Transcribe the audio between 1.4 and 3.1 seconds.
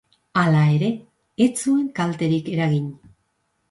ez zuen kalterik eragin.